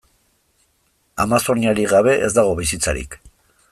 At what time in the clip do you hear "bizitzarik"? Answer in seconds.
2.65-3.23